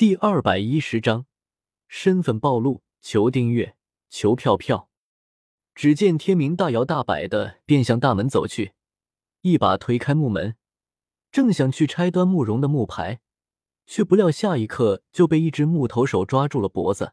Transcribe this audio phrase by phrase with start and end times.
[0.00, 1.26] 第二百一十章，
[1.86, 3.76] 身份暴露，求订阅，
[4.08, 4.88] 求票票。
[5.74, 8.72] 只见天明大摇大摆的便向大门走去，
[9.42, 10.56] 一把推开木门，
[11.30, 13.20] 正想去拆端慕容的木牌，
[13.86, 17.12] 却不料下一刻就被一只木头手抓住了脖子，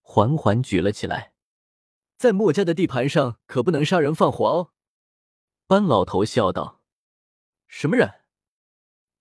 [0.00, 1.32] 缓缓举了起来。
[2.16, 4.70] 在墨家的地盘上，可不能杀人放火哦。
[5.66, 6.80] 班老头笑道
[7.66, 8.20] ：“什么人？”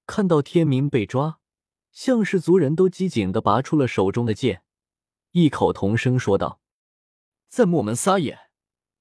[0.06, 1.39] 看到天明被抓，
[1.92, 4.64] 向氏族人都机警的拔出了手中的剑，
[5.32, 6.62] 异口同声说道
[7.50, 8.40] ：“在墨门撒野！”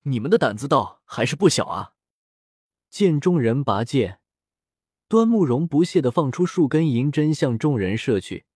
[0.02, 1.95] 你们的胆子倒还是不小啊！
[2.88, 4.20] 见众人拔剑，
[5.06, 8.46] 端木荣不屑的放出数根银针向众人射去，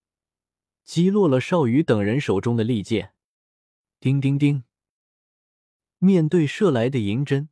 [0.85, 3.13] 击落了少羽等人手中的利剑。
[4.01, 4.65] 叮叮叮！
[5.99, 7.51] 面对射来的银针，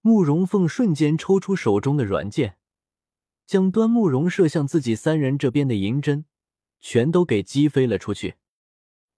[0.00, 2.58] 慕容凤瞬间抽出手中的软剑，
[3.46, 6.24] 将端木荣射向自己三人这边的银针
[6.80, 8.34] 全都给击飞了出去。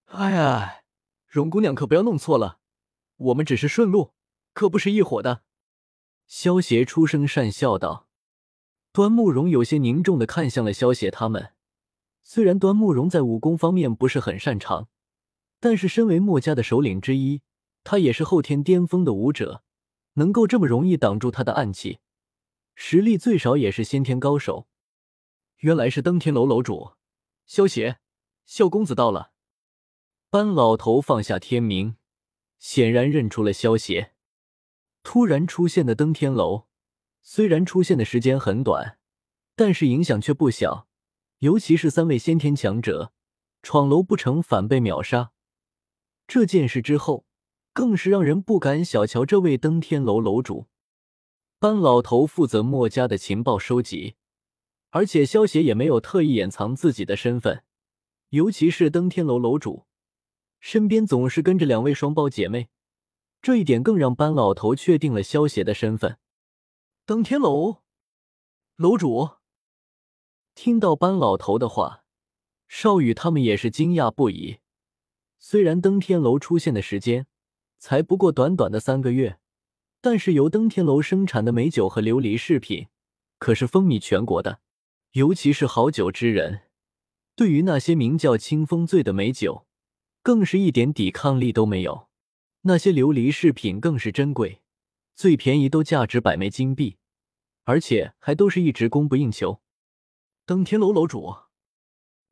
[0.06, 0.82] 哎呀，
[1.26, 2.58] 荣姑娘可不要弄错了。
[3.16, 4.12] 我们只是顺路，
[4.52, 5.42] 可不是一伙的。
[6.26, 8.06] 萧协出声讪笑道。
[8.92, 11.52] 端木荣有些凝重的看向了萧协他们。
[12.22, 14.88] 虽然端木荣在武功方面不是很擅长，
[15.60, 17.40] 但是身为墨家的首领之一，
[17.84, 19.62] 他也是后天巅峰的武者，
[20.14, 22.00] 能够这么容易挡住他的暗器，
[22.80, 24.68] 实力最少也是先天高手。
[25.58, 26.92] 原来是登天楼楼主
[27.44, 27.98] 萧协，
[28.46, 29.32] 萧公子到了。
[30.30, 31.96] 班老头放下天明。
[32.60, 34.12] 显然认出了萧协。
[35.02, 36.68] 突然出现的登天楼，
[37.20, 38.98] 虽然出现的时间很短，
[39.56, 40.86] 但是影响却不小。
[41.38, 43.12] 尤其是三位先天强者
[43.60, 45.32] 闯楼不成，反被秒杀。
[46.28, 47.26] 这件事之后，
[47.72, 50.68] 更是让人不敢小瞧这位登天楼楼主。
[51.60, 54.14] 班老头负责墨家的情报收集，
[54.90, 57.64] 而且萧协也没有特意掩藏自己的身份，
[58.28, 59.84] 尤其是登天楼楼主。
[60.60, 62.68] 身边总是跟着两位双胞姐妹，
[63.42, 66.18] 这一点更让班老头确定了萧协的身份。
[67.04, 67.78] 登天楼
[68.76, 69.30] 楼主
[70.54, 72.04] 听到班老头的话，
[72.68, 74.58] 少羽他们也是惊讶不已。
[75.40, 77.26] 虽然登天楼出现的时间
[77.78, 79.40] 才不过短短的三个月，
[80.00, 82.86] 但是由登天楼生产的美酒和琉璃饰品
[83.38, 84.60] 可是风靡全国的，
[85.12, 86.62] 尤其是好酒之人，
[87.34, 89.66] 对于那些名叫清风醉的美酒。
[90.20, 92.08] 更是一点抵抗力都没有，
[92.62, 94.60] 那些琉璃饰品更是珍贵，
[95.14, 96.96] 最便宜都价值百枚金币，
[97.64, 99.62] 而且还都是一直供不应求。
[100.44, 101.34] 登天楼楼主，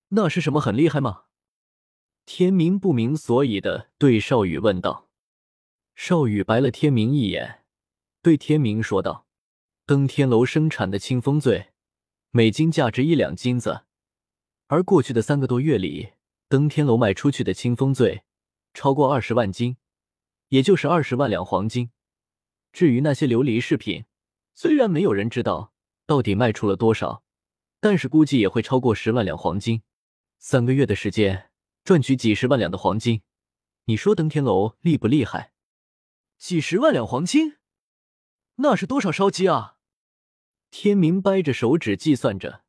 [0.09, 1.22] 那是什么很厉害吗？
[2.27, 5.06] 天明不明所以的对少羽问道。
[5.99, 7.65] 少羽白了天明一眼，
[8.21, 9.27] 对天明说道
[9.87, 11.73] ：“登天楼生产的清风醉，
[12.31, 13.87] 每斤价值一两金子，
[14.67, 16.11] 而过去的三个多月里。”
[16.49, 18.23] 登天楼卖出去的清风醉
[18.73, 19.79] 超过二十万斤，
[20.51, 21.91] 也就是二十万两黄金。
[22.73, 24.05] 至于那些琉璃饰品，
[24.55, 25.73] 虽然没有人知道
[26.07, 27.25] 到底卖出了多少，
[27.81, 29.83] 但是估计也会超过十万两黄金。
[30.39, 31.51] 三个月的时间
[31.83, 33.23] 赚取几十万两的黄金，
[33.87, 35.55] 你说登天楼厉不厉害？
[36.39, 37.57] 几十万两黄金，
[38.57, 39.79] 那是多少烧鸡啊？
[40.71, 42.63] 天明掰着手指计算着，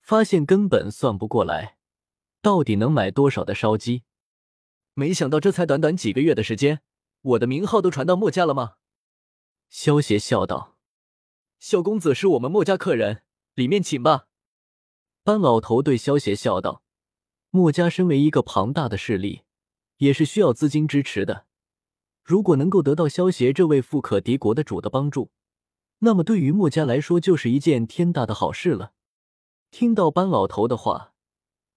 [0.00, 1.78] 发现根本算不过来。
[2.40, 4.04] 到底能买多少的烧鸡？
[4.94, 6.82] 没想到这才短短几个月的时间，
[7.22, 8.74] 我的名号都传到墨家了吗？
[9.68, 10.76] 萧邪笑道
[11.58, 13.24] ：“萧公子是我们墨家客人，
[13.54, 14.28] 里面请吧。”
[15.24, 16.82] 班老头对萧邪笑道
[17.50, 19.42] ：“墨家身为一个庞大的势力，
[19.96, 21.47] 也是需要资金支持的。
[22.28, 25.30] 如果能够得到萧邪这位富可敌国的主的帮助，
[26.00, 28.92] 那么对于墨家来说就是一件天大的好事了。”
[29.72, 31.14] 听到班老头的话。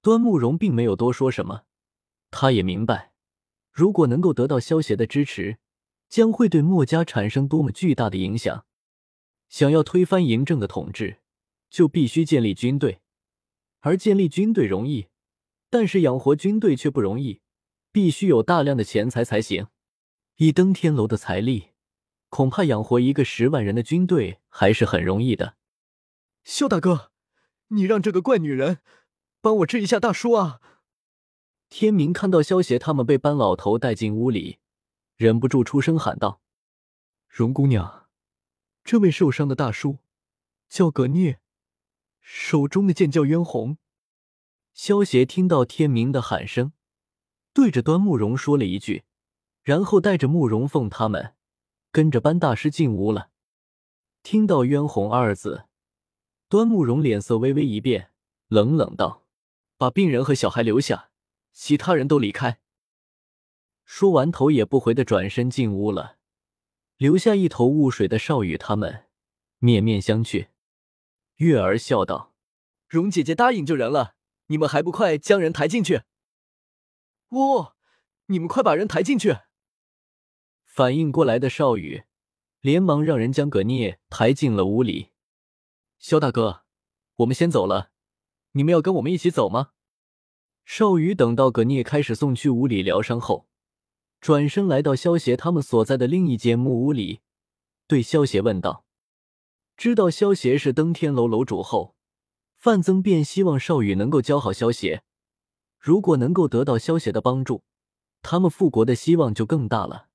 [0.01, 1.61] 端木荣并没有多说什么，
[2.31, 3.13] 他也明白，
[3.71, 5.59] 如果能够得到萧协的支持，
[6.09, 8.65] 将会对墨家产生多么巨大的影响。
[9.47, 11.19] 想要推翻嬴政的统治，
[11.69, 12.99] 就必须建立军队，
[13.81, 15.07] 而建立军队容易，
[15.69, 17.39] 但是养活军队却不容易，
[17.93, 19.67] 必须有大量的钱财才行。
[20.41, 21.67] 以登天楼的财力，
[22.29, 25.55] 恐怕养活一个十万人的军队还是很容易的。
[26.43, 27.11] 萧大哥，
[27.67, 28.79] 你让这个怪女人。
[29.39, 30.59] 帮我治一下大叔啊！
[31.69, 34.57] 天明看到萧协他们被班老头带进屋里，
[35.15, 36.41] 忍不住出声喊道
[37.29, 38.07] ：“荣姑娘，
[38.83, 39.99] 这位受伤的大叔
[40.67, 41.39] 叫葛聂，
[42.19, 43.77] 手中的剑叫渊红。”
[44.73, 46.73] 萧协听到天明的喊声，
[47.53, 49.03] 对着端木荣说了一句，
[49.63, 51.35] 然后带着慕容凤他们
[51.91, 53.29] 跟着班大师进屋了。
[54.23, 55.65] 听到渊红二字，
[56.47, 58.11] 端慕容脸色微微一变，
[58.47, 59.25] 冷冷道。
[59.77, 61.09] 把病人和小孩留下，
[61.51, 62.59] 其他人都离开。
[63.83, 66.17] 说完，头也不回的转身进屋了，
[66.97, 69.07] 留下一头雾水的少羽他们
[69.57, 70.49] 面面相觑。
[71.37, 72.35] 月儿笑道
[72.87, 74.13] ：“蓉姐姐答应救人了，
[74.47, 76.03] 你们还不快将人抬进去
[77.29, 77.75] ？”“哦，
[78.27, 79.37] 你们快把人抬进去！”
[80.81, 82.05] 反应过来的少羽
[82.59, 85.09] 连忙让人将葛聂抬进了屋里。
[85.99, 86.63] 萧大哥，
[87.17, 87.91] 我们先走了，
[88.53, 89.73] 你们要跟我们一起走吗？
[90.65, 93.47] 少羽等到葛聂开始送去屋里疗伤后，
[94.19, 97.19] 转身来到萧协他们所在的另一间木屋里，
[97.85, 98.83] 对萧协问道。
[99.77, 101.95] 知道萧协是登天楼楼主后，
[102.55, 105.03] 范增便希望少羽能够教好萧协。
[105.77, 107.61] 如果能够得到萧协的帮助，
[108.23, 110.07] 他们复国的希望就更大了。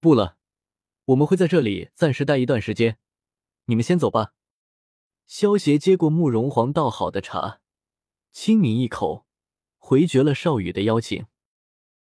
[0.00, 0.36] 不了，
[1.06, 2.98] 我们会在这里暂时待一段时间，
[3.64, 4.34] 你们先走吧。
[5.26, 7.60] 萧协接过慕容皇倒好的茶，
[8.32, 9.26] 轻抿一口，
[9.76, 11.26] 回绝了少羽的邀请。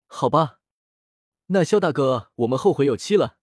[0.07, 0.61] 好吧，
[1.47, 3.39] 那萧大哥，我们后会有期了。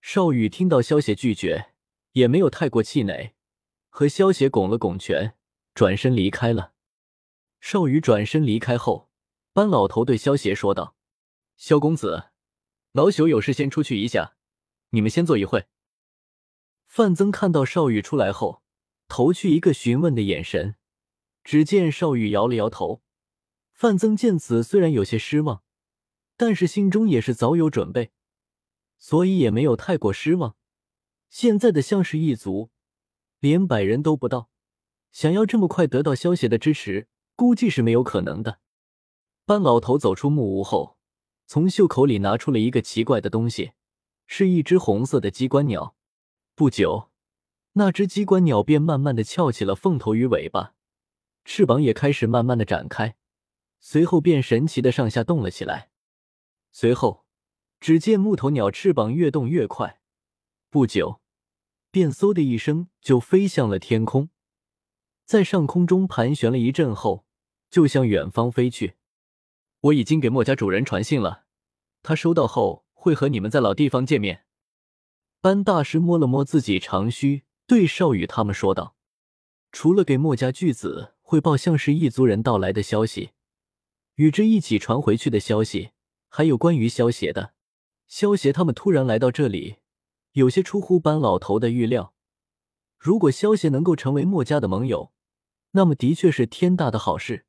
[0.00, 1.72] 少羽听到萧协拒绝。
[2.14, 3.34] 也没有太过气馁，
[3.88, 5.36] 和萧协拱了拱拳，
[5.74, 6.72] 转身离开了。
[7.58, 9.10] 少羽转身离开后，
[9.52, 10.94] 班老头对萧协说道
[11.58, 12.26] ：“萧公子，
[12.94, 14.36] 老朽有事先出去一下，
[14.90, 15.66] 你们先坐一会。”
[16.86, 18.62] 范增看到少羽出来后，
[19.08, 20.76] 投去一个询问的眼神。
[21.42, 23.02] 只见少羽摇了摇头。
[23.72, 25.64] 范增见此，虽然有些失望，
[26.36, 28.12] 但是心中也是早有准备，
[28.96, 30.54] 所以也没有太过失望。
[31.28, 32.70] 现在的项氏一族
[33.40, 34.48] 连百人都不到，
[35.10, 38.60] 想要这么快得到萧协的支持，估计是没有可能的。
[39.44, 40.93] 班老头走出木屋后，
[41.46, 43.72] 从袖口里拿出了一个奇怪的东西，
[44.26, 45.94] 是一只红色的机关鸟。
[46.54, 47.10] 不久，
[47.72, 50.74] 那只机关鸟便慢慢的翘起了凤头与尾巴，
[51.44, 53.16] 翅膀也开始慢慢的展开，
[53.80, 55.90] 随后便神奇的上下动了起来。
[56.72, 57.24] 随后，
[57.80, 60.00] 只见木头鸟翅膀越动越快，
[60.70, 61.20] 不久。
[61.90, 64.28] 便嗖的一声就飞向了天空，
[65.24, 67.24] 在上空中盘旋了一阵后，
[67.70, 68.94] 就向远方飞去。
[69.84, 71.44] 我已经给墨家主人传信了，
[72.02, 74.44] 他收到后会和你们在老地方见面。
[75.40, 78.96] 班大师摸了摸自己长须，对少羽他们说道
[79.72, 83.32] ：“除了给墨家巨子汇报向氏一族人到来的消息，
[84.14, 85.90] 与之一起传回去的消息，
[86.28, 87.52] 还有关于萧协的。
[88.06, 89.76] 萧协他们突然来到这里。”
[90.32, 92.12] 有些出乎班老头的预料。
[92.98, 95.12] 如果萧协能够成为墨家的盟友，
[95.70, 97.46] 那么的确是天大的好事。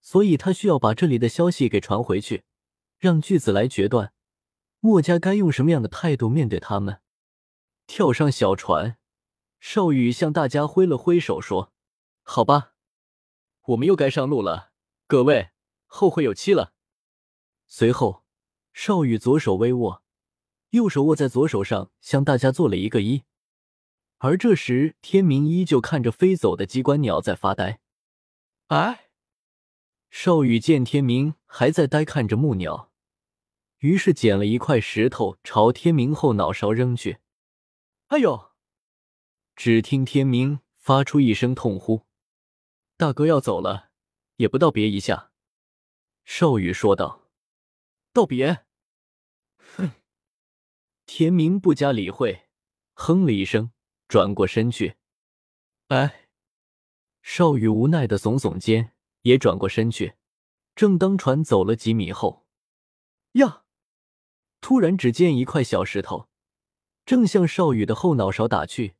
[0.00, 2.44] 所以他需要把这里的消息给传回去，
[2.98, 4.12] 让巨子来决断
[4.80, 7.00] 墨家该用什么样的态度面对他们。
[7.86, 8.96] 跳上小船，
[9.58, 11.72] 少羽向大家挥了挥手，说
[12.22, 12.74] ：“好吧，
[13.66, 14.70] 我们又该上路了。
[15.06, 15.50] 各位，
[15.86, 16.72] 后会有期了。”
[17.66, 18.24] 随后，
[18.72, 20.02] 少羽左手微握。
[20.70, 23.24] 右手握在左手上，向大家做了一个揖。
[24.18, 27.80] 而这时，天明依旧看着飞走的机关鸟在发呆。
[28.68, 29.09] 哎，
[30.10, 32.90] 少羽见天明还在呆看着木鸟，
[33.78, 37.18] 于是捡了一块石头朝天明后脑勺扔去。
[38.08, 38.50] 哎呦！
[39.54, 42.06] 只听天明发出一声痛呼
[42.98, 43.90] ：“大哥要走了，
[44.36, 45.30] 也不道别一下。”
[46.24, 47.30] 少羽说道
[48.12, 48.64] ：“道别。”
[49.76, 49.92] 哼
[51.06, 52.48] 天明不加理会，
[52.94, 53.72] 哼了一声，
[54.08, 54.96] 转过身去。
[55.88, 56.28] 哎，
[57.22, 60.14] 少羽无奈的耸耸肩，也转过身去。
[60.74, 62.46] 正当船走了几米后，
[63.32, 63.64] 呀！
[64.60, 66.28] 突然，只见一块小石头
[67.04, 68.94] 正向少羽的后脑勺打去。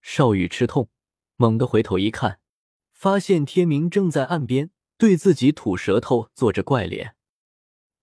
[0.00, 0.90] 少羽吃痛，
[1.36, 2.40] 猛地回头一看，
[2.92, 7.16] 发现天明正在岸边对自己吐舌头，做着怪脸。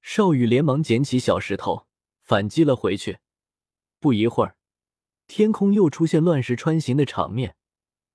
[0.02, 1.88] 少羽连忙捡起小石头。
[2.22, 3.18] 反击了回去，
[4.00, 4.56] 不一会儿，
[5.26, 7.56] 天空又出现乱石穿行的场面，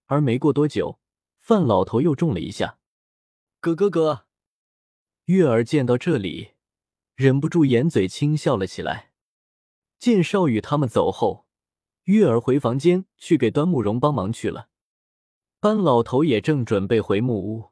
[0.07, 1.01] 而没过多久，
[1.41, 2.79] 范老头又中了一下。
[3.65, 4.27] 哥哥哥，
[5.25, 6.51] 月儿见到这里，
[7.15, 9.13] 忍不住掩嘴轻笑了起来。
[9.99, 11.47] 见少羽他们走后，
[12.03, 14.69] 月儿回房间去给端木荣帮忙去了。
[15.61, 17.71] 班老头也正准备回木屋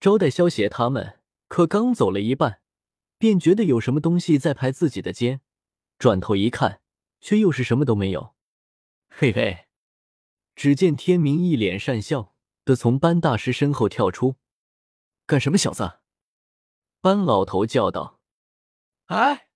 [0.00, 2.58] 招待萧协他们，可刚走了一半，
[3.16, 5.42] 便觉得有什么东西在拍自己的肩。
[5.96, 6.80] 转头一看，
[7.20, 8.34] 却又是什么都没有。
[9.08, 9.66] 嘿嘿，
[10.56, 14.38] 只见天明一脸讪笑的从班大师身后跳出，
[15.26, 16.00] 干什么小子？
[17.00, 18.20] 班老头叫道。
[19.06, 19.48] 哎，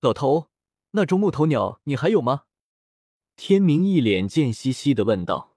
[0.00, 0.50] 老头，
[0.92, 2.44] 那中木头鸟你还有吗？
[3.34, 5.56] 天明一脸贱兮兮的问道。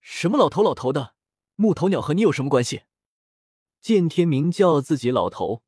[0.00, 1.14] 什么老头老头的？
[1.56, 2.82] 木头鸟和你有什么关系？
[3.80, 5.64] 见天明叫自己老头，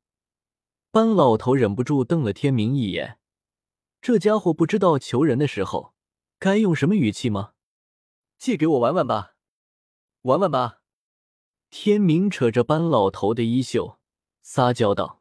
[0.91, 3.19] 班老头忍不住瞪了天明一眼，
[4.01, 5.93] 这家伙不知道求人的时候
[6.39, 7.53] 该用什么语气吗？
[8.37, 9.35] 借给我玩玩吧，
[10.21, 10.80] 玩玩吧。
[11.71, 13.97] 天明扯着班老头的衣袖
[14.41, 15.20] 撒娇道